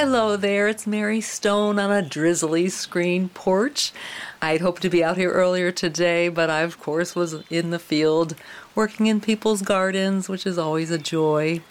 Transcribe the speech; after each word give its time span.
Hello 0.00 0.36
there, 0.36 0.68
it's 0.68 0.86
Mary 0.86 1.20
Stone 1.20 1.80
on 1.80 1.90
a 1.90 2.08
drizzly 2.08 2.68
screen 2.68 3.30
porch. 3.30 3.92
I'd 4.40 4.60
hoped 4.60 4.82
to 4.82 4.88
be 4.88 5.02
out 5.02 5.16
here 5.16 5.32
earlier 5.32 5.72
today, 5.72 6.28
but 6.28 6.48
I, 6.48 6.60
of 6.60 6.78
course, 6.78 7.16
was 7.16 7.42
in 7.50 7.70
the 7.70 7.80
field 7.80 8.36
working 8.76 9.08
in 9.08 9.20
people's 9.20 9.60
gardens, 9.60 10.28
which 10.28 10.46
is 10.46 10.56
always 10.56 10.92
a 10.92 10.98
joy. 10.98 11.62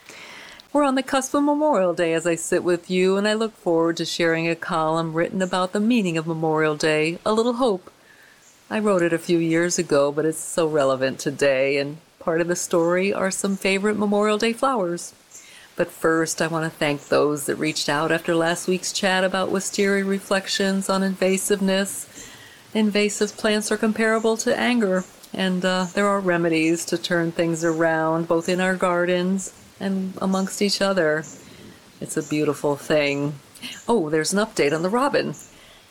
We're 0.74 0.84
on 0.84 0.96
the 0.96 1.04
cusp 1.04 1.36
of 1.36 1.44
Memorial 1.44 1.94
Day 1.94 2.12
as 2.12 2.28
I 2.28 2.36
sit 2.36 2.66
with 2.66 2.92
you, 2.92 3.16
and 3.16 3.26
I 3.26 3.34
look 3.34 3.56
forward 3.56 3.96
to 3.96 4.04
sharing 4.04 4.50
a 4.50 4.58
column 4.58 5.14
written 5.14 5.42
about 5.42 5.72
the 5.72 5.80
meaning 5.80 6.18
of 6.18 6.28
Memorial 6.28 6.76
Day, 6.76 7.20
A 7.26 7.32
Little 7.32 7.54
Hope. 7.54 7.90
I 8.70 8.80
wrote 8.80 9.04
it 9.04 9.14
a 9.14 9.18
few 9.18 9.38
years 9.38 9.80
ago, 9.80 10.12
but 10.12 10.26
it's 10.26 10.38
so 10.38 10.68
relevant 10.68 11.20
today, 11.20 11.78
and 11.78 12.00
part 12.20 12.42
of 12.42 12.50
the 12.50 12.58
story 12.58 13.14
are 13.14 13.32
some 13.32 13.56
favorite 13.56 13.98
Memorial 13.98 14.38
Day 14.38 14.52
flowers. 14.52 15.14
But 15.78 15.92
first, 15.92 16.42
I 16.42 16.48
want 16.48 16.66
to 16.66 16.76
thank 16.76 17.08
those 17.08 17.46
that 17.46 17.56
reached 17.56 17.88
out 17.88 18.12
after 18.12 18.34
last 18.34 18.68
week's 18.68 18.92
chat 18.92 19.24
about 19.24 19.52
wisteria 19.52 20.04
reflections 20.04 20.90
on 20.90 21.02
invasiveness. 21.04 22.28
Invasive 22.74 23.38
plants 23.38 23.72
are 23.72 23.78
comparable 23.78 24.38
to 24.38 24.60
anger, 24.60 25.06
and 25.34 25.64
uh, 25.64 25.86
there 25.94 26.08
are 26.08 26.20
remedies 26.20 26.84
to 26.86 26.98
turn 26.98 27.32
things 27.32 27.64
around, 27.64 28.28
both 28.28 28.50
in 28.50 28.60
our 28.60 28.76
gardens 28.76 29.54
and 29.80 30.14
amongst 30.20 30.64
each 30.64 30.82
other. 30.82 31.24
It's 32.02 32.18
a 32.18 32.28
beautiful 32.28 32.76
thing. 32.76 33.36
Oh, 33.88 34.10
there's 34.10 34.34
an 34.34 34.40
update 34.40 34.76
on 34.76 34.82
the 34.82 34.90
robin. 34.90 35.36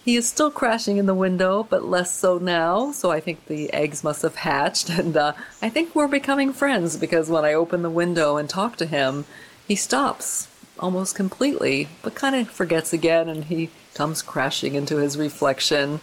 He 0.04 0.16
is 0.16 0.28
still 0.28 0.50
crashing 0.50 0.96
in 0.96 1.06
the 1.06 1.14
window, 1.14 1.64
but 1.68 1.84
less 1.84 2.12
so 2.12 2.38
now, 2.38 2.90
so 2.90 3.12
I 3.12 3.20
think 3.20 3.46
the 3.46 3.72
eggs 3.72 4.02
must 4.02 4.22
have 4.22 4.34
hatched, 4.34 4.88
and 4.98 5.16
uh, 5.16 5.34
I 5.62 5.68
think 5.68 5.94
we're 5.94 6.08
becoming 6.08 6.52
friends 6.52 6.96
because 6.96 7.30
when 7.30 7.44
I 7.44 7.54
open 7.54 7.82
the 7.82 7.90
window 7.90 8.36
and 8.36 8.48
talk 8.48 8.74
to 8.78 8.86
him, 8.86 9.26
he 9.66 9.74
stops 9.74 10.48
almost 10.78 11.14
completely, 11.14 11.88
but 12.02 12.14
kind 12.14 12.36
of 12.36 12.48
forgets 12.48 12.92
again 12.92 13.28
and 13.28 13.44
he 13.44 13.70
comes 13.94 14.22
crashing 14.22 14.74
into 14.74 14.98
his 14.98 15.16
reflection. 15.16 16.00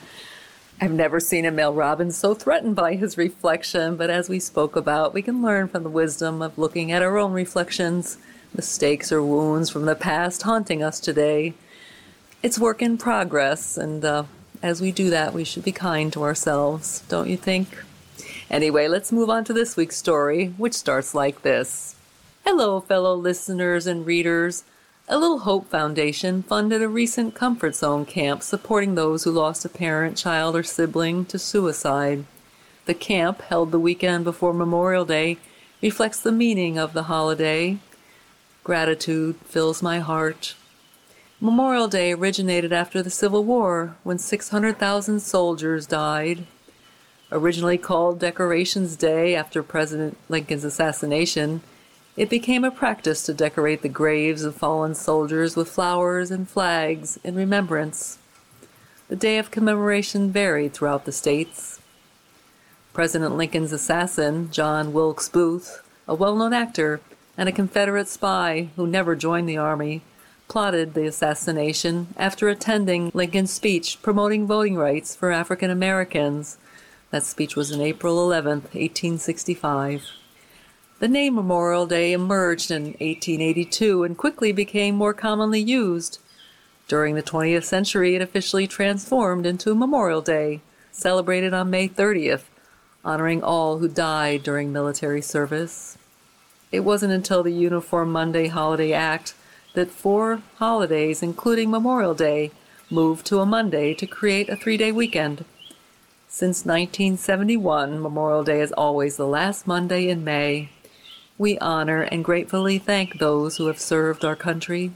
I've 0.82 0.92
never 0.92 1.20
seen 1.20 1.46
a 1.46 1.52
male 1.52 1.74
robin 1.74 2.12
so 2.12 2.34
threatened 2.34 2.76
by 2.76 2.96
his 2.96 3.18
reflection, 3.18 3.96
but 3.96 4.10
as 4.10 4.28
we 4.28 4.40
spoke 4.40 4.76
about, 4.76 5.14
we 5.14 5.22
can 5.22 5.42
learn 5.42 5.68
from 5.68 5.84
the 5.84 5.90
wisdom 5.90 6.42
of 6.42 6.58
looking 6.58 6.92
at 6.92 7.04
our 7.04 7.18
own 7.18 7.32
reflections, 7.32 8.18
mistakes 8.54 9.12
or 9.12 9.24
wounds 9.24 9.70
from 9.70 9.86
the 9.86 9.96
past 9.96 10.42
haunting 10.42 10.84
us 10.84 11.00
today. 11.00 11.54
It's 12.42 12.60
work 12.60 12.82
in 12.82 12.98
progress, 12.98 13.78
and 13.78 14.04
uh, 14.04 14.24
as 14.62 14.82
we 14.82 14.92
do 14.92 15.10
that, 15.12 15.34
we 15.34 15.44
should 15.44 15.64
be 15.64 15.72
kind 15.72 16.12
to 16.14 16.24
ourselves, 16.24 17.04
don't 17.08 17.30
you 17.30 17.38
think? 17.38 17.84
Anyway, 18.50 18.88
let's 18.88 19.12
move 19.12 19.30
on 19.30 19.44
to 19.46 19.54
this 19.54 19.78
week's 19.78 19.96
story, 19.96 20.48
which 20.58 20.74
starts 20.74 21.16
like 21.16 21.44
this. 21.44 21.96
Hello, 22.46 22.82
fellow 22.82 23.16
listeners 23.16 23.88
and 23.88 24.06
readers. 24.06 24.66
A 25.08 25.18
Little 25.18 25.40
Hope 25.40 25.70
Foundation 25.70 26.44
funded 26.44 26.82
a 26.82 26.90
recent 26.90 27.34
Comfort 27.34 27.74
Zone 27.74 28.06
camp 28.06 28.44
supporting 28.44 28.96
those 28.96 29.24
who 29.24 29.32
lost 29.32 29.64
a 29.64 29.70
parent, 29.70 30.18
child, 30.18 30.54
or 30.54 30.62
sibling 30.62 31.24
to 31.28 31.40
suicide. 31.40 32.26
The 32.86 32.96
camp, 32.96 33.44
held 33.44 33.72
the 33.72 33.80
weekend 33.80 34.26
before 34.26 34.54
Memorial 34.54 35.06
Day, 35.06 35.38
reflects 35.82 36.20
the 36.20 36.34
meaning 36.34 36.78
of 36.78 36.92
the 36.92 37.04
holiday. 37.04 37.78
Gratitude 38.66 39.38
fills 39.46 39.82
my 39.82 40.00
heart. 40.00 40.56
Memorial 41.40 41.88
Day 41.88 42.12
originated 42.12 42.74
after 42.74 43.02
the 43.02 43.10
Civil 43.10 43.46
War 43.46 43.96
when 44.04 44.18
600,000 44.18 45.22
soldiers 45.22 45.88
died. 45.88 46.46
Originally 47.32 47.78
called 47.78 48.20
Decorations 48.20 48.98
Day 48.98 49.34
after 49.34 49.64
President 49.64 50.18
Lincoln's 50.28 50.66
assassination, 50.66 51.62
it 52.16 52.30
became 52.30 52.64
a 52.64 52.72
practice 52.72 53.24
to 53.24 53.34
decorate 53.34 53.82
the 53.82 53.90
graves 53.90 54.44
of 54.44 54.56
fallen 54.56 54.94
soldiers 54.94 55.56
with 55.56 55.70
flowers 55.70 56.30
and 56.30 56.48
flags 56.48 57.20
in 57.24 57.36
remembrance. 57.36 58.20
The 59.08 59.16
day 59.16 59.38
of 59.38 59.52
commemoration 59.52 60.32
varied 60.32 60.74
throughout 60.74 61.06
the 61.06 61.12
states. 61.12 61.80
President 62.94 63.36
Lincoln's 63.36 63.72
assassin, 63.72 64.52
John 64.52 64.94
Wilkes 64.94 65.28
Booth, 65.28 65.82
a 66.08 66.14
well 66.14 66.36
known 66.36 66.54
actor 66.54 67.02
and 67.36 67.50
a 67.50 67.52
Confederate 67.52 68.08
spy 68.08 68.70
who 68.76 68.86
never 68.86 69.16
joined 69.16 69.50
the 69.50 69.58
Army, 69.58 70.04
plotted 70.48 70.94
the 70.94 71.08
assassination 71.08 72.14
after 72.16 72.48
attending 72.48 73.10
Lincoln's 73.16 73.52
speech 73.52 74.00
promoting 74.04 74.46
voting 74.46 74.76
rights 74.76 75.16
for 75.16 75.32
African 75.32 75.72
Americans. 75.72 76.58
That 77.10 77.24
speech 77.24 77.56
was 77.56 77.72
on 77.72 77.82
April 77.82 78.22
11, 78.22 78.50
1865. 78.74 80.23
The 81.04 81.10
name 81.10 81.36
Memorial 81.36 81.86
Day 81.86 82.14
emerged 82.14 82.72
in 82.72 82.84
1882 82.84 84.06
and 84.06 84.18
quickly 84.18 84.54
became 84.54 84.96
more 84.96 85.14
commonly 85.14 85.60
used. 85.60 86.18
During 86.88 87.16
the 87.16 87.22
20th 87.22 87.66
century, 87.66 88.16
it 88.16 88.22
officially 88.22 88.68
transformed 88.68 89.46
into 89.46 89.76
Memorial 89.76 90.22
Day, 90.22 90.62
celebrated 90.94 91.54
on 91.54 91.70
May 91.70 91.90
30th, 91.90 92.44
honoring 93.04 93.44
all 93.44 93.80
who 93.80 93.90
died 93.90 94.44
during 94.44 94.72
military 94.72 95.22
service. 95.22 95.98
It 96.72 96.86
wasn't 96.86 97.12
until 97.12 97.44
the 97.44 97.52
Uniform 97.52 98.10
Monday 98.10 98.48
Holiday 98.48 98.94
Act 98.94 99.36
that 99.74 99.92
four 99.92 100.42
holidays, 100.56 101.22
including 101.22 101.70
Memorial 101.70 102.14
Day, 102.14 102.52
moved 102.90 103.26
to 103.26 103.42
a 103.42 103.46
Monday 103.46 103.94
to 103.96 104.08
create 104.08 104.48
a 104.48 104.56
three 104.56 104.78
day 104.78 104.94
weekend. 104.94 105.44
Since 106.30 106.64
1971, 106.64 108.02
Memorial 108.02 108.46
Day 108.46 108.62
is 108.62 108.72
always 108.72 109.18
the 109.18 109.28
last 109.28 109.68
Monday 109.68 110.08
in 110.08 110.24
May 110.24 110.70
we 111.38 111.58
honor 111.60 112.02
and 112.02 112.24
gratefully 112.24 112.78
thank 112.78 113.18
those 113.18 113.58
who 113.58 113.68
have 113.68 113.80
served 113.80 114.24
our 114.24 114.36
country. 114.36 114.92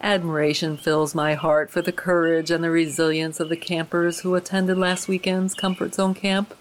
Admiration 0.00 0.76
fills 0.76 1.14
my 1.14 1.34
heart 1.34 1.70
for 1.70 1.82
the 1.82 1.92
courage 1.92 2.50
and 2.50 2.64
the 2.64 2.70
resilience 2.70 3.38
of 3.38 3.48
the 3.48 3.56
campers 3.56 4.20
who 4.20 4.34
attended 4.34 4.78
last 4.78 5.08
weekend's 5.08 5.54
Comfort 5.54 5.94
Zone 5.94 6.14
camp, 6.14 6.54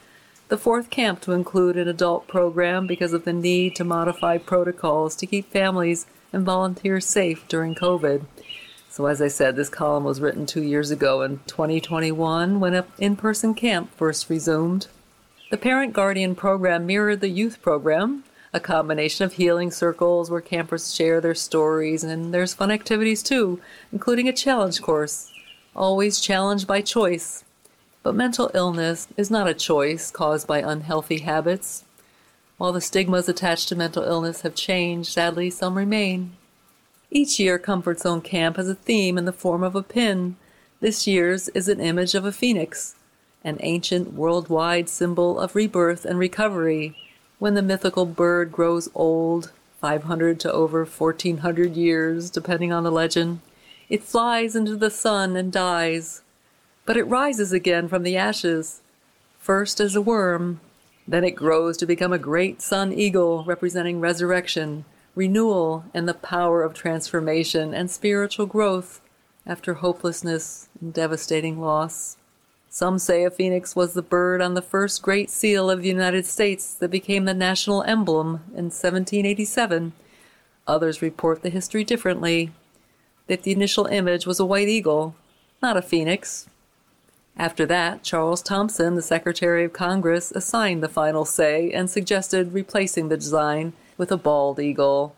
the 0.50 0.58
fourth 0.58 0.90
camp 0.90 1.22
to 1.22 1.32
include 1.32 1.78
an 1.78 1.88
adult 1.88 2.28
program 2.28 2.88
because 2.88 3.14
of 3.14 3.24
the 3.24 3.34
need 3.34 3.76
to 3.76 3.84
modify 3.84 4.38
protocols 4.38 5.16
to 5.16 5.26
keep 5.26 5.50
families 5.52 6.06
and 6.34 6.46
volunteers 6.46 7.06
safe 7.06 7.48
during 7.48 7.76
COVID. 7.76 8.26
So, 8.90 9.06
as 9.06 9.22
I 9.22 9.28
said, 9.28 9.56
this 9.56 9.70
column 9.70 10.04
was 10.04 10.20
written 10.20 10.46
two 10.46 10.64
years 10.64 10.92
ago 10.92 11.22
in 11.22 11.40
2021 11.48 12.60
when 12.60 12.74
an 12.74 12.86
in 12.98 13.16
person 13.16 13.54
camp 13.54 13.96
first 13.96 14.30
resumed. 14.30 14.88
The 15.52 15.58
Parent 15.58 15.94
Guardian 15.94 16.36
program 16.36 16.86
mirrored 16.86 17.22
the 17.22 17.30
youth 17.30 17.62
program, 17.62 18.24
a 18.54 18.60
combination 18.60 19.26
of 19.26 19.34
healing 19.34 19.70
circles 19.70 20.32
where 20.32 20.42
campers 20.42 20.94
share 20.94 21.22
their 21.22 21.36
stories, 21.36 22.04
and 22.04 22.34
there's 22.34 22.54
fun 22.54 22.72
activities 22.72 23.22
too, 23.22 23.62
including 23.92 24.28
a 24.28 24.34
challenge 24.34 24.82
course. 24.82 25.32
Always 25.76 26.20
challenged 26.20 26.68
by 26.68 26.82
choice. 26.82 27.44
But 28.02 28.16
mental 28.16 28.50
illness 28.54 29.08
is 29.18 29.30
not 29.30 29.48
a 29.48 29.54
choice 29.54 30.10
caused 30.10 30.48
by 30.48 30.60
unhealthy 30.60 31.20
habits. 31.20 31.84
While 32.58 32.74
the 32.74 32.82
stigmas 32.82 33.30
attached 33.30 33.70
to 33.70 33.76
mental 33.76 34.04
illness 34.04 34.42
have 34.42 34.56
changed, 34.56 35.12
sadly, 35.12 35.50
some 35.50 35.78
remain. 35.78 36.32
Each 37.12 37.40
year, 37.40 37.60
Comfort 37.60 38.00
Zone 38.00 38.22
Camp 38.22 38.58
has 38.58 38.68
a 38.68 38.76
theme 38.76 39.18
in 39.18 39.26
the 39.26 39.34
form 39.34 39.64
of 39.64 39.76
a 39.76 39.84
pin. 39.84 40.38
This 40.80 41.06
year's 41.06 41.50
is 41.50 41.68
an 41.68 41.80
image 41.80 42.16
of 42.16 42.26
a 42.26 42.32
phoenix, 42.32 42.96
an 43.44 43.58
ancient 43.62 44.14
worldwide 44.14 44.90
symbol 44.90 45.40
of 45.40 45.56
rebirth 45.56 46.04
and 46.06 46.18
recovery 46.18 46.96
when 47.40 47.54
the 47.54 47.62
mythical 47.62 48.06
bird 48.06 48.52
grows 48.52 48.90
old, 48.94 49.52
500 49.80 50.40
to 50.42 50.52
over 50.52 50.86
1400 50.86 51.76
years, 51.76 52.30
depending 52.30 52.72
on 52.72 52.84
the 52.84 52.92
legend, 52.92 53.40
it 53.90 54.04
flies 54.04 54.56
into 54.56 54.76
the 54.76 54.90
sun 54.92 55.36
and 55.36 55.52
dies. 55.52 56.22
But 56.86 56.98
it 56.98 57.04
rises 57.04 57.54
again 57.54 57.88
from 57.88 58.04
the 58.04 58.18
ashes, 58.18 58.82
first 59.40 59.80
as 59.80 59.96
a 59.96 60.02
worm, 60.02 60.60
then 61.08 61.24
it 61.24 61.32
grows 61.32 61.78
to 61.78 61.86
become 61.86 62.14
a 62.14 62.20
great 62.20 62.62
sun 62.62 62.94
eagle 62.94 63.44
representing 63.44 64.00
resurrection, 64.00 64.86
renewal, 65.16 65.86
and 65.94 66.08
the 66.08 66.14
power 66.14 66.62
of 66.62 66.74
transformation 66.74 67.74
and 67.74 67.90
spiritual 67.90 68.46
growth 68.46 69.02
after 69.48 69.76
hopelessness 69.76 70.70
and 70.80 70.94
devastating 70.94 71.60
loss. 71.60 72.18
Some 72.72 73.00
say 73.00 73.24
a 73.24 73.32
phoenix 73.32 73.76
was 73.76 73.94
the 73.94 74.04
bird 74.04 74.42
on 74.42 74.54
the 74.54 74.62
first 74.62 75.02
Great 75.02 75.32
Seal 75.32 75.72
of 75.72 75.82
the 75.82 75.88
United 75.88 76.28
States 76.28 76.76
that 76.76 76.92
became 76.92 77.26
the 77.26 77.34
national 77.34 77.82
emblem 77.84 78.42
in 78.50 78.66
1787. 78.66 79.92
Others 80.68 81.02
report 81.02 81.42
the 81.42 81.50
history 81.50 81.84
differently 81.84 82.52
that 83.26 83.42
the 83.42 83.52
initial 83.52 83.88
image 83.88 84.28
was 84.28 84.40
a 84.40 84.46
white 84.46 84.68
eagle, 84.68 85.16
not 85.64 85.78
a 85.78 85.82
phoenix. 85.82 86.48
After 87.36 87.66
that, 87.66 88.04
Charles 88.04 88.44
Thomson, 88.44 88.94
the 88.94 89.02
Secretary 89.02 89.64
of 89.64 89.74
Congress, 89.74 90.32
assigned 90.32 90.84
the 90.84 90.90
final 90.90 91.26
say 91.26 91.72
and 91.72 91.90
suggested 91.90 92.54
replacing 92.54 93.10
the 93.10 93.18
design 93.18 93.74
with 93.98 94.12
a 94.12 94.18
bald 94.18 94.60
eagle. 94.60 95.16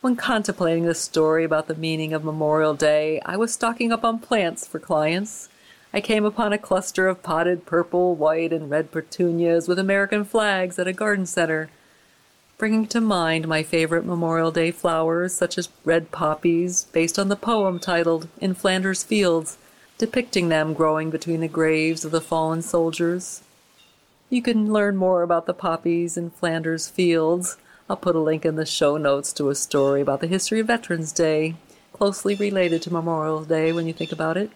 When 0.00 0.14
contemplating 0.14 0.84
the 0.84 0.94
story 0.94 1.42
about 1.42 1.66
the 1.66 1.74
meaning 1.74 2.12
of 2.12 2.22
Memorial 2.22 2.74
Day, 2.74 3.20
I 3.24 3.36
was 3.36 3.52
stocking 3.52 3.90
up 3.90 4.04
on 4.04 4.20
plants 4.20 4.66
for 4.66 4.78
clients. 4.78 5.48
I 5.94 6.00
came 6.00 6.24
upon 6.24 6.52
a 6.52 6.58
cluster 6.58 7.06
of 7.06 7.22
potted 7.22 7.66
purple, 7.66 8.16
white, 8.16 8.52
and 8.52 8.68
red 8.68 8.90
petunias 8.90 9.68
with 9.68 9.78
American 9.78 10.24
flags 10.24 10.76
at 10.80 10.88
a 10.88 10.92
garden 10.92 11.24
center, 11.24 11.70
bringing 12.58 12.88
to 12.88 13.00
mind 13.00 13.46
my 13.46 13.62
favorite 13.62 14.04
Memorial 14.04 14.50
Day 14.50 14.72
flowers, 14.72 15.32
such 15.32 15.56
as 15.56 15.68
red 15.84 16.10
poppies, 16.10 16.88
based 16.92 17.16
on 17.16 17.28
the 17.28 17.36
poem 17.36 17.78
titled 17.78 18.26
In 18.40 18.54
Flanders 18.54 19.04
Fields 19.04 19.56
depicting 19.96 20.48
them 20.48 20.74
growing 20.74 21.10
between 21.10 21.40
the 21.40 21.46
graves 21.48 22.04
of 22.04 22.10
the 22.10 22.20
fallen 22.20 22.60
soldiers. 22.62 23.42
You 24.28 24.42
can 24.42 24.72
learn 24.72 24.96
more 24.96 25.22
about 25.22 25.46
the 25.46 25.54
poppies 25.54 26.16
in 26.16 26.30
Flanders 26.30 26.88
Fields. 26.88 27.56
I'll 27.88 27.96
put 27.96 28.16
a 28.16 28.20
link 28.20 28.44
in 28.44 28.56
the 28.56 28.66
show 28.66 28.96
notes 28.96 29.32
to 29.34 29.50
a 29.50 29.54
story 29.54 30.00
about 30.00 30.20
the 30.20 30.26
history 30.26 30.58
of 30.58 30.66
Veterans 30.66 31.12
Day, 31.12 31.54
closely 31.92 32.34
related 32.34 32.82
to 32.82 32.92
Memorial 32.92 33.44
Day 33.44 33.70
when 33.72 33.86
you 33.86 33.92
think 33.92 34.10
about 34.10 34.36
it. 34.36 34.50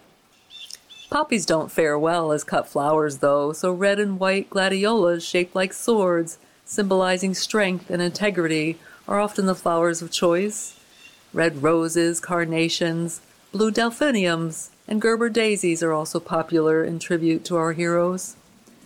Poppies 1.09 1.45
don't 1.45 1.71
fare 1.71 1.97
well 1.97 2.31
as 2.31 2.43
cut 2.43 2.67
flowers, 2.67 3.17
though, 3.17 3.51
so 3.51 3.73
red 3.73 3.99
and 3.99 4.19
white 4.19 4.47
gladiolas 4.49 5.25
shaped 5.25 5.55
like 5.55 5.73
swords, 5.73 6.37
symbolizing 6.65 7.33
strength 7.33 7.89
and 7.89 7.99
integrity, 7.99 8.77
are 9.07 9.19
often 9.19 9.47
the 9.47 9.55
flowers 9.55 10.03
of 10.03 10.11
choice. 10.11 10.79
Red 11.33 11.63
roses, 11.63 12.19
carnations, 12.19 13.21
blue 13.51 13.71
delphiniums, 13.71 14.69
and 14.87 15.01
Gerber 15.01 15.29
daisies 15.29 15.81
are 15.81 15.93
also 15.93 16.19
popular 16.19 16.83
in 16.83 16.99
tribute 16.99 17.43
to 17.45 17.55
our 17.55 17.73
heroes. 17.73 18.35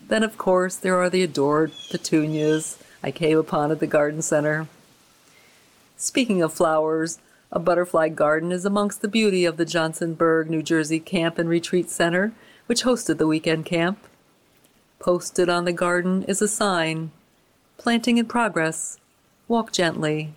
Then, 0.07 0.23
of 0.23 0.37
course, 0.37 0.77
there 0.77 0.97
are 0.97 1.09
the 1.09 1.23
adored 1.23 1.73
petunias 1.91 2.77
I 3.03 3.11
came 3.11 3.37
upon 3.37 3.69
at 3.71 3.81
the 3.81 3.87
garden 3.87 4.21
center. 4.21 4.69
Speaking 5.97 6.41
of 6.41 6.53
flowers, 6.53 7.19
a 7.53 7.59
butterfly 7.59 8.09
garden 8.09 8.51
is 8.51 8.65
amongst 8.65 9.01
the 9.01 9.07
beauty 9.07 9.45
of 9.45 9.55
the 9.55 9.65
Johnsonburg, 9.65 10.49
New 10.49 10.61
Jersey 10.61 10.99
Camp 10.99 11.37
and 11.37 11.47
Retreat 11.47 11.89
Center, 11.89 12.33
which 12.65 12.83
hosted 12.83 13.17
the 13.17 13.27
weekend 13.27 13.65
camp. 13.65 13.99
Posted 14.99 15.47
on 15.47 15.63
the 15.63 15.71
garden 15.71 16.23
is 16.23 16.41
a 16.41 16.47
sign 16.49 17.11
Planting 17.77 18.17
in 18.17 18.25
progress. 18.25 18.97
Walk 19.47 19.71
gently. 19.71 20.33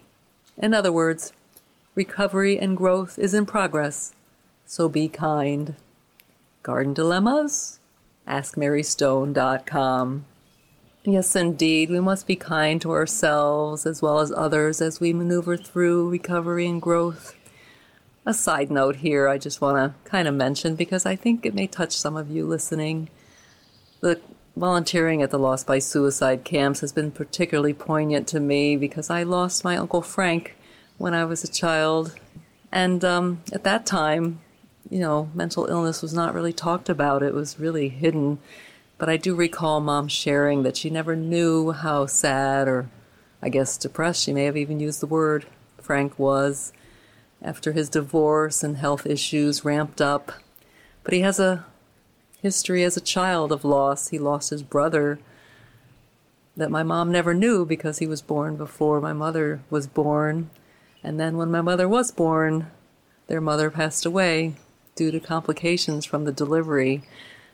In 0.57 0.73
other 0.75 0.93
words, 0.93 1.33
recovery 1.95 2.59
and 2.59 2.77
growth 2.77 3.19
is 3.19 3.35
in 3.35 3.47
progress 3.47 4.13
so 4.67 4.89
be 4.89 5.09
kind. 5.09 5.75
Garden 6.63 6.93
Dilemmas? 6.93 7.79
AskMaryStone.com. 8.27 10.25
Yes, 11.09 11.37
indeed, 11.37 11.89
we 11.89 12.01
must 12.01 12.27
be 12.27 12.35
kind 12.35 12.83
to 12.83 12.91
ourselves 12.91 13.87
as 13.87 14.03
well 14.03 14.19
as 14.19 14.33
others 14.33 14.81
as 14.81 14.99
we 14.99 15.13
maneuver 15.13 15.57
through 15.57 16.11
recovery 16.11 16.67
and 16.67 16.83
growth. 16.83 17.37
A 18.25 18.35
side 18.35 18.73
note 18.73 18.97
here 18.97 19.29
I 19.29 19.39
just 19.39 19.61
want 19.61 19.77
to 19.77 20.11
kind 20.11 20.27
of 20.27 20.35
mention 20.35 20.75
because 20.75 21.07
I 21.07 21.15
think 21.15 21.47
it 21.47 21.55
may 21.55 21.69
touch 21.69 21.93
some 21.93 22.17
of 22.17 22.29
you 22.29 22.45
listening. 22.45 23.09
The 24.01 24.21
volunteering 24.57 25.23
at 25.23 25.31
the 25.31 25.39
Lost 25.39 25.65
by 25.65 25.79
Suicide 25.79 26.43
camps 26.43 26.81
has 26.81 26.91
been 26.91 27.13
particularly 27.13 27.73
poignant 27.73 28.27
to 28.29 28.41
me 28.41 28.77
because 28.77 29.09
I 29.09 29.23
lost 29.23 29.63
my 29.63 29.77
Uncle 29.77 30.03
Frank 30.03 30.57
when 30.99 31.15
I 31.15 31.25
was 31.25 31.45
a 31.45 31.49
child. 31.49 32.19
And 32.73 33.05
um, 33.05 33.45
at 33.53 33.63
that 33.63 33.87
time, 33.87 34.41
you 34.91 34.99
know, 34.99 35.31
mental 35.35 35.67
illness 35.67 36.03
was 36.03 36.13
not 36.13 36.35
really 36.35 36.53
talked 36.53 36.89
about. 36.89 37.23
It 37.23 37.33
was 37.33 37.61
really 37.61 37.91
hidden. 37.91 38.41
But 38.99 39.09
I 39.09 39.17
do 39.17 39.35
recall 39.35 39.81
mom 39.81 40.09
sharing 40.09 40.63
that 40.63 40.77
she 40.77 40.89
never 40.91 41.15
knew 41.15 41.73
how 41.73 42.07
sad 42.07 42.67
or, 42.67 42.89
I 43.43 43.49
guess, 43.49 43.77
depressed, 43.77 44.25
she 44.25 44.33
may 44.33 44.45
have 44.45 44.57
even 44.57 44.81
used 44.81 45.01
the 45.01 45.07
word, 45.07 45.47
Frank 45.81 46.19
was 46.19 46.73
after 47.43 47.73
his 47.73 47.89
divorce 47.89 48.65
and 48.65 48.77
health 48.77 49.07
issues 49.07 49.65
ramped 49.65 50.01
up. 50.01 50.33
But 51.05 51.15
he 51.15 51.21
has 51.21 51.39
a 51.39 51.65
history 52.43 52.83
as 52.83 52.97
a 52.97 53.01
child 53.01 53.53
of 53.53 53.65
loss. 53.65 54.09
He 54.09 54.19
lost 54.19 54.51
his 54.51 54.63
brother 54.63 55.19
that 56.57 56.71
my 56.71 56.83
mom 56.83 57.13
never 57.13 57.35
knew 57.35 57.65
because 57.65 57.99
he 57.99 58.07
was 58.07 58.23
born 58.23 58.57
before 58.57 59.01
my 59.01 59.13
mother 59.13 59.61
was 59.71 59.87
born. 59.87 60.51
And 61.05 61.21
then 61.21 61.37
when 61.37 61.51
my 61.51 61.61
mother 61.61 61.89
was 61.89 62.11
born, 62.11 62.71
their 63.27 63.41
mother 63.41 63.71
passed 63.71 64.07
away 64.07 64.55
due 64.95 65.11
to 65.11 65.21
complications 65.21 66.05
from 66.05 66.25
the 66.25 66.33
delivery. 66.33 67.03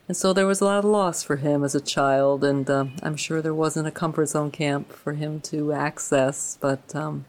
And 0.07 0.17
so 0.17 0.33
there 0.33 0.45
was 0.45 0.59
a 0.59 0.65
lot 0.65 0.79
of 0.79 0.85
loss 0.85 1.23
for 1.23 1.37
him 1.37 1.63
as 1.63 1.75
a 1.75 1.81
child, 1.81 2.43
and 2.43 2.69
uh, 2.69 2.85
I'm 3.01 3.15
sure 3.15 3.41
there 3.41 3.53
wasn't 3.53 3.87
a 3.87 3.91
comfort 3.91 4.27
zone 4.27 4.51
camp 4.51 4.91
for 4.91 5.13
him 5.13 5.39
to 5.41 5.71
access. 5.71 6.57
But 6.59 6.93
um, 6.93 7.23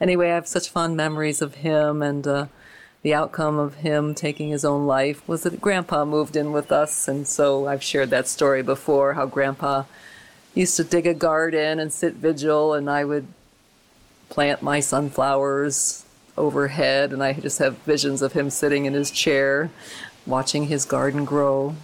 anyway, 0.00 0.30
I 0.30 0.34
have 0.34 0.46
such 0.46 0.68
fond 0.68 0.96
memories 0.96 1.40
of 1.40 1.56
him, 1.56 2.02
and 2.02 2.26
uh, 2.26 2.46
the 3.02 3.14
outcome 3.14 3.58
of 3.58 3.76
him 3.76 4.14
taking 4.14 4.50
his 4.50 4.66
own 4.66 4.86
life 4.86 5.26
was 5.26 5.44
that 5.44 5.62
Grandpa 5.62 6.04
moved 6.04 6.36
in 6.36 6.52
with 6.52 6.70
us, 6.70 7.08
and 7.08 7.26
so 7.26 7.66
I've 7.66 7.82
shared 7.82 8.10
that 8.10 8.28
story 8.28 8.62
before 8.62 9.14
how 9.14 9.24
Grandpa 9.24 9.84
used 10.54 10.76
to 10.76 10.84
dig 10.84 11.06
a 11.06 11.14
garden 11.14 11.78
and 11.80 11.90
sit 11.90 12.14
vigil, 12.14 12.74
and 12.74 12.90
I 12.90 13.06
would 13.06 13.28
plant 14.28 14.60
my 14.60 14.80
sunflowers 14.80 16.04
overhead, 16.36 17.14
and 17.14 17.22
I 17.22 17.32
just 17.32 17.60
have 17.60 17.78
visions 17.78 18.20
of 18.20 18.34
him 18.34 18.50
sitting 18.50 18.84
in 18.84 18.92
his 18.92 19.10
chair, 19.10 19.70
watching 20.26 20.66
his 20.66 20.84
garden 20.84 21.24
grow. 21.24 21.76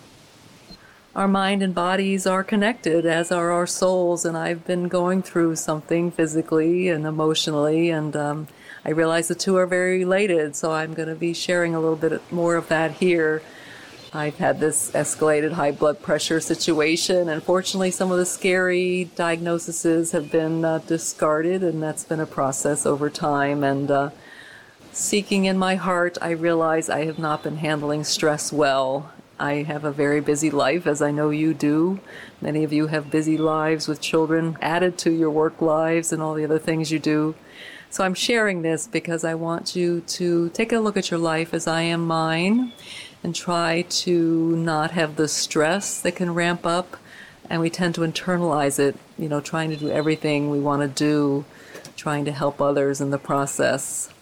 Our 1.16 1.28
mind 1.28 1.62
and 1.62 1.74
bodies 1.74 2.26
are 2.26 2.44
connected, 2.44 3.06
as 3.06 3.32
are 3.32 3.50
our 3.50 3.66
souls, 3.66 4.26
and 4.26 4.36
I've 4.36 4.66
been 4.66 4.86
going 4.86 5.22
through 5.22 5.56
something 5.56 6.10
physically 6.10 6.90
and 6.90 7.06
emotionally, 7.06 7.88
and 7.88 8.14
um, 8.14 8.48
I 8.84 8.90
realize 8.90 9.28
the 9.28 9.34
two 9.34 9.56
are 9.56 9.64
very 9.64 10.00
related, 10.00 10.54
so 10.54 10.72
I'm 10.72 10.92
going 10.92 11.08
to 11.08 11.14
be 11.14 11.32
sharing 11.32 11.74
a 11.74 11.80
little 11.80 11.96
bit 11.96 12.20
more 12.30 12.54
of 12.54 12.68
that 12.68 12.90
here. 12.90 13.40
I've 14.12 14.36
had 14.36 14.60
this 14.60 14.90
escalated 14.90 15.52
high 15.52 15.70
blood 15.70 16.02
pressure 16.02 16.38
situation, 16.38 17.30
and 17.30 17.42
fortunately, 17.42 17.92
some 17.92 18.12
of 18.12 18.18
the 18.18 18.26
scary 18.26 19.04
diagnoses 19.16 20.12
have 20.12 20.30
been 20.30 20.66
uh, 20.66 20.80
discarded, 20.80 21.62
and 21.62 21.82
that's 21.82 22.04
been 22.04 22.20
a 22.20 22.26
process 22.26 22.84
over 22.84 23.08
time. 23.08 23.64
And 23.64 23.90
uh, 23.90 24.10
seeking 24.92 25.46
in 25.46 25.56
my 25.56 25.76
heart, 25.76 26.18
I 26.20 26.32
realize 26.32 26.90
I 26.90 27.06
have 27.06 27.18
not 27.18 27.42
been 27.42 27.56
handling 27.56 28.04
stress 28.04 28.52
well. 28.52 29.12
I 29.38 29.62
have 29.64 29.84
a 29.84 29.92
very 29.92 30.20
busy 30.20 30.50
life, 30.50 30.86
as 30.86 31.02
I 31.02 31.10
know 31.10 31.28
you 31.28 31.52
do. 31.52 32.00
Many 32.40 32.64
of 32.64 32.72
you 32.72 32.86
have 32.86 33.10
busy 33.10 33.36
lives 33.36 33.86
with 33.86 34.00
children 34.00 34.56
added 34.62 34.96
to 34.98 35.10
your 35.10 35.30
work 35.30 35.60
lives 35.60 36.10
and 36.12 36.22
all 36.22 36.34
the 36.34 36.44
other 36.44 36.58
things 36.58 36.90
you 36.90 36.98
do. 36.98 37.34
So 37.90 38.04
I'm 38.04 38.14
sharing 38.14 38.62
this 38.62 38.86
because 38.86 39.24
I 39.24 39.34
want 39.34 39.76
you 39.76 40.00
to 40.00 40.48
take 40.50 40.72
a 40.72 40.78
look 40.78 40.96
at 40.96 41.10
your 41.10 41.20
life 41.20 41.52
as 41.52 41.66
I 41.66 41.82
am 41.82 42.06
mine 42.06 42.72
and 43.22 43.34
try 43.34 43.82
to 43.82 44.56
not 44.56 44.92
have 44.92 45.16
the 45.16 45.28
stress 45.28 46.00
that 46.00 46.16
can 46.16 46.34
ramp 46.34 46.64
up. 46.64 46.96
And 47.48 47.60
we 47.60 47.70
tend 47.70 47.94
to 47.96 48.00
internalize 48.00 48.78
it, 48.78 48.96
you 49.18 49.28
know, 49.28 49.40
trying 49.40 49.70
to 49.70 49.76
do 49.76 49.90
everything 49.90 50.50
we 50.50 50.60
want 50.60 50.82
to 50.82 50.88
do, 50.88 51.44
trying 51.94 52.24
to 52.24 52.32
help 52.32 52.60
others 52.60 53.00
in 53.00 53.10
the 53.10 53.18
process. 53.18 54.12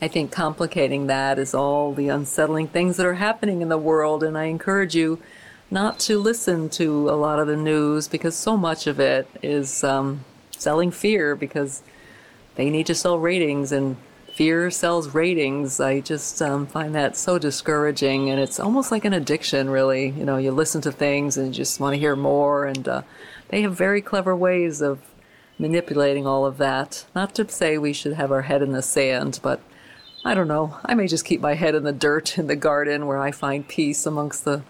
I 0.00 0.08
think 0.08 0.30
complicating 0.30 1.06
that 1.06 1.38
is 1.38 1.54
all 1.54 1.94
the 1.94 2.10
unsettling 2.10 2.68
things 2.68 2.98
that 2.98 3.06
are 3.06 3.14
happening 3.14 3.62
in 3.62 3.70
the 3.70 3.78
world, 3.78 4.22
and 4.22 4.36
I 4.36 4.44
encourage 4.44 4.94
you 4.94 5.20
not 5.70 5.98
to 6.00 6.18
listen 6.18 6.68
to 6.70 7.08
a 7.08 7.16
lot 7.16 7.38
of 7.38 7.46
the 7.46 7.56
news 7.56 8.06
because 8.06 8.36
so 8.36 8.56
much 8.56 8.86
of 8.86 9.00
it 9.00 9.26
is 9.42 9.82
um, 9.82 10.24
selling 10.50 10.90
fear 10.90 11.34
because 11.34 11.82
they 12.56 12.68
need 12.68 12.86
to 12.86 12.94
sell 12.94 13.18
ratings 13.18 13.72
and 13.72 13.96
fear 14.34 14.70
sells 14.70 15.14
ratings. 15.14 15.80
I 15.80 16.00
just 16.00 16.42
um, 16.42 16.66
find 16.66 16.94
that 16.94 17.16
so 17.16 17.38
discouraging, 17.38 18.28
and 18.28 18.38
it's 18.38 18.60
almost 18.60 18.92
like 18.92 19.06
an 19.06 19.14
addiction, 19.14 19.70
really. 19.70 20.10
You 20.10 20.26
know, 20.26 20.36
you 20.36 20.52
listen 20.52 20.82
to 20.82 20.92
things 20.92 21.38
and 21.38 21.48
you 21.48 21.54
just 21.54 21.80
want 21.80 21.94
to 21.94 21.98
hear 21.98 22.16
more, 22.16 22.66
and 22.66 22.86
uh, 22.86 23.02
they 23.48 23.62
have 23.62 23.74
very 23.74 24.02
clever 24.02 24.36
ways 24.36 24.82
of 24.82 25.00
manipulating 25.58 26.26
all 26.26 26.44
of 26.44 26.58
that. 26.58 27.06
Not 27.14 27.34
to 27.36 27.48
say 27.48 27.78
we 27.78 27.94
should 27.94 28.12
have 28.12 28.30
our 28.30 28.42
head 28.42 28.60
in 28.60 28.72
the 28.72 28.82
sand, 28.82 29.40
but 29.42 29.58
I 30.26 30.34
don't 30.34 30.48
know. 30.48 30.76
I 30.84 30.94
may 30.94 31.06
just 31.06 31.24
keep 31.24 31.40
my 31.40 31.54
head 31.54 31.76
in 31.76 31.84
the 31.84 31.92
dirt 31.92 32.36
in 32.36 32.48
the 32.48 32.56
garden 32.56 33.06
where 33.06 33.18
I 33.18 33.30
find 33.30 33.68
peace 33.68 34.06
amongst 34.06 34.44
the 34.44 34.64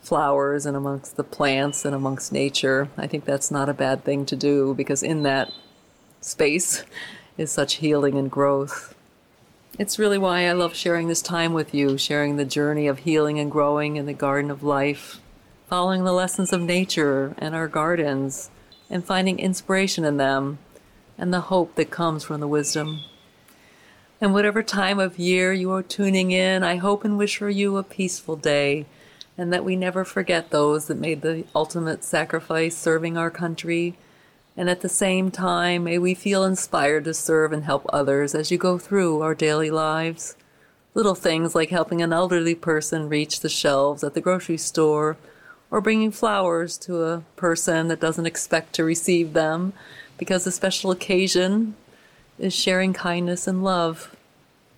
flowers 0.00 0.64
and 0.64 0.74
amongst 0.74 1.16
the 1.16 1.24
plants 1.24 1.84
and 1.84 1.94
amongst 1.94 2.32
nature. 2.32 2.88
I 2.96 3.06
think 3.06 3.26
that's 3.26 3.50
not 3.50 3.68
a 3.68 3.74
bad 3.74 4.02
thing 4.02 4.24
to 4.24 4.34
do 4.34 4.72
because 4.72 5.02
in 5.02 5.24
that 5.24 5.52
space 6.22 6.84
is 7.36 7.52
such 7.52 7.74
healing 7.74 8.16
and 8.16 8.30
growth. 8.30 8.94
It's 9.78 9.98
really 9.98 10.16
why 10.16 10.46
I 10.46 10.52
love 10.52 10.74
sharing 10.74 11.06
this 11.06 11.20
time 11.20 11.52
with 11.52 11.74
you, 11.74 11.98
sharing 11.98 12.36
the 12.36 12.46
journey 12.46 12.86
of 12.86 13.00
healing 13.00 13.38
and 13.38 13.50
growing 13.50 13.96
in 13.96 14.06
the 14.06 14.14
garden 14.14 14.50
of 14.50 14.62
life, 14.62 15.20
following 15.68 16.04
the 16.04 16.14
lessons 16.14 16.50
of 16.50 16.62
nature 16.62 17.34
and 17.36 17.54
our 17.54 17.68
gardens, 17.68 18.48
and 18.88 19.04
finding 19.04 19.38
inspiration 19.38 20.06
in 20.06 20.16
them 20.16 20.60
and 21.18 21.30
the 21.30 21.42
hope 21.42 21.74
that 21.74 21.90
comes 21.90 22.24
from 22.24 22.40
the 22.40 22.48
wisdom. 22.48 23.02
And 24.22 24.32
whatever 24.32 24.62
time 24.62 25.00
of 25.00 25.18
year 25.18 25.52
you 25.52 25.72
are 25.72 25.82
tuning 25.82 26.30
in, 26.30 26.62
I 26.62 26.76
hope 26.76 27.04
and 27.04 27.18
wish 27.18 27.38
for 27.38 27.50
you 27.50 27.76
a 27.76 27.82
peaceful 27.82 28.36
day 28.36 28.86
and 29.36 29.52
that 29.52 29.64
we 29.64 29.74
never 29.74 30.04
forget 30.04 30.50
those 30.50 30.86
that 30.86 30.96
made 30.96 31.22
the 31.22 31.44
ultimate 31.56 32.04
sacrifice 32.04 32.76
serving 32.76 33.16
our 33.16 33.32
country. 33.32 33.96
And 34.56 34.70
at 34.70 34.80
the 34.80 34.88
same 34.88 35.32
time, 35.32 35.82
may 35.82 35.98
we 35.98 36.14
feel 36.14 36.44
inspired 36.44 37.02
to 37.06 37.14
serve 37.14 37.52
and 37.52 37.64
help 37.64 37.84
others 37.92 38.32
as 38.32 38.52
you 38.52 38.58
go 38.58 38.78
through 38.78 39.22
our 39.22 39.34
daily 39.34 39.72
lives. 39.72 40.36
Little 40.94 41.16
things 41.16 41.56
like 41.56 41.70
helping 41.70 42.00
an 42.00 42.12
elderly 42.12 42.54
person 42.54 43.08
reach 43.08 43.40
the 43.40 43.48
shelves 43.48 44.04
at 44.04 44.14
the 44.14 44.20
grocery 44.20 44.56
store, 44.56 45.16
or 45.68 45.80
bringing 45.80 46.12
flowers 46.12 46.78
to 46.78 47.02
a 47.02 47.24
person 47.34 47.88
that 47.88 47.98
doesn't 47.98 48.26
expect 48.26 48.72
to 48.74 48.84
receive 48.84 49.32
them 49.32 49.72
because 50.16 50.46
a 50.46 50.52
special 50.52 50.92
occasion 50.92 51.74
is 52.38 52.54
sharing 52.54 52.92
kindness 52.92 53.46
and 53.46 53.62
love. 53.62 54.14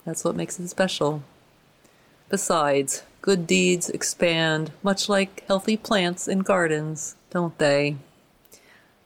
That's 0.04 0.24
what 0.24 0.36
makes 0.36 0.58
it 0.60 0.68
special. 0.68 1.22
Besides, 2.28 3.04
good 3.22 3.46
deeds 3.46 3.88
expand, 3.90 4.72
much 4.82 5.08
like 5.08 5.44
healthy 5.46 5.76
plants 5.76 6.28
in 6.28 6.40
gardens, 6.40 7.16
don't 7.30 7.56
they? 7.58 7.96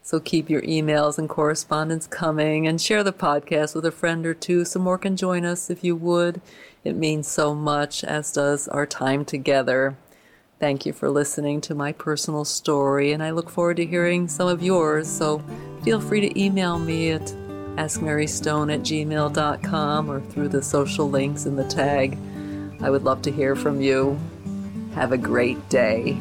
So 0.03 0.19
keep 0.21 0.49
your 0.49 0.63
emails 0.63 1.19
and 1.19 1.29
correspondence 1.29 2.07
coming 2.07 2.67
and 2.67 2.81
share 2.81 3.05
the 3.05 3.13
podcast 3.13 3.75
with 3.75 3.85
a 3.85 3.93
friend 3.93 4.25
or 4.25 4.33
two 4.33 4.65
so 4.65 4.81
more 4.81 4.97
can 4.97 5.17
join 5.17 5.45
us 5.45 5.69
if 5.69 5.85
you 5.85 5.95
would. 5.95 6.41
It 6.83 6.97
means 6.97 7.29
so 7.29 7.55
much, 7.55 8.03
as 8.03 8.33
does 8.33 8.69
our 8.69 8.87
time 8.87 9.27
together. 9.27 9.97
Thank 10.59 10.87
you 10.87 10.93
for 10.93 11.11
listening 11.11 11.61
to 11.61 11.75
my 11.75 11.93
personal 11.93 12.45
story, 12.45 13.13
and 13.13 13.23
I 13.23 13.31
look 13.31 13.51
forward 13.51 13.77
to 13.77 13.87
hearing 13.87 14.27
some 14.29 14.49
of 14.49 14.63
yours. 14.63 15.07
So 15.07 15.43
feel 15.85 16.01
free 16.01 16.23
to 16.23 16.41
email 16.41 16.79
me 16.79 17.11
at 17.11 17.33
askmarystone 17.79 18.75
at 18.75 18.81
gmail.com 18.81 20.11
or 20.11 20.21
through 20.21 20.49
the 20.49 20.63
social 20.63 21.09
links 21.09 21.47
in 21.47 21.57
the 21.57 21.65
tag. 21.65 22.19
I 22.81 22.91
would 22.91 23.05
love 23.05 23.23
to 23.23 23.33
hear 23.33 23.55
from 23.55 23.81
you. 23.81 24.19
Have 24.95 25.13
a 25.13 25.19
great 25.19 25.69
day. 25.69 26.19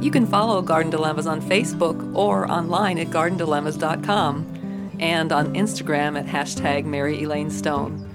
You 0.00 0.10
can 0.10 0.26
follow 0.26 0.60
Garden 0.60 0.90
Dilemmas 0.90 1.26
on 1.26 1.40
Facebook 1.40 2.14
or 2.14 2.50
online 2.50 2.98
at 2.98 3.08
gardendilemmas.com 3.08 4.96
and 4.98 5.32
on 5.32 5.54
Instagram 5.54 6.18
at 6.18 6.26
hashtag 6.26 6.84
Mary 6.84 7.22
Elaine 7.22 7.50
Stone. 7.50 8.10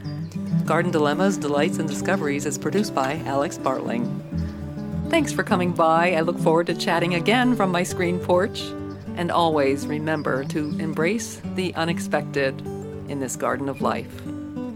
Garden 0.66 0.92
Dilemmas, 0.92 1.38
Delights, 1.38 1.80
and 1.80 1.89
Discoveries 1.89 2.46
is 2.46 2.58
produced 2.58 2.94
by 2.94 3.22
Alex 3.25 3.58
Bartling. 3.58 4.08
Thanks 5.10 5.32
for 5.32 5.44
coming 5.44 5.72
by. 5.72 6.13
I 6.13 6.22
look 6.22 6.38
forward 6.38 6.68
to 6.68 6.75
chatting 6.75 7.16
again 7.16 7.56
from 7.56 7.72
my 7.72 7.82
screen 7.82 8.20
porch. 8.20 8.62
And 9.16 9.32
always 9.32 9.86
remember 9.86 10.44
to 10.46 10.80
embrace 10.80 11.42
the 11.56 11.74
unexpected 11.75 12.62
in 13.10 13.20
this 13.20 13.36
garden 13.36 13.70
of 13.70 13.82
life. 13.82 14.12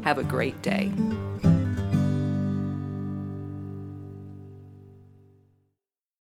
Have 0.03 0.17
a 0.17 0.23
great 0.23 0.61
day. 0.61 0.91